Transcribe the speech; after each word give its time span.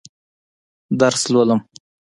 درس 0.99 1.23
لولم. 1.33 1.59